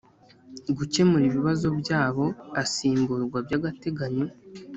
[0.77, 2.25] gukemura ibibazo byabo
[2.63, 4.25] Asimburwa by agateganyo